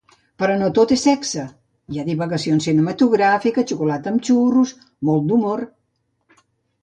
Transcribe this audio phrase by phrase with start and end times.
[0.41, 1.41] Però no tot és sexe;
[1.95, 4.73] hi ha divagacions cinematogràfiques, xocolata amb xurros,
[5.11, 5.63] molt d'humor.